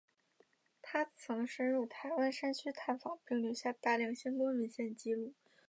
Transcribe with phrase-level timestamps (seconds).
[0.81, 5.35] 他曾深入台湾山区探访并留下大量相关文献纪录。